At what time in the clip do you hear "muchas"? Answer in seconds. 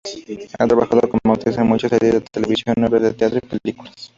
1.67-1.91